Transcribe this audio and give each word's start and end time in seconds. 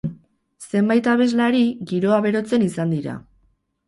Zenbait 0.69 1.09
abeslari 1.11 1.59
giroa 1.91 2.17
berotzen 2.27 2.65
izan 2.69 2.95
dira. 2.97 3.15